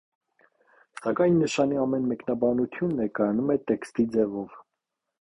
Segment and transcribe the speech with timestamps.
[1.01, 4.61] Սակայն նշանի ամեն մեկնաբանություն ներկայանում է տեքստի ձևով։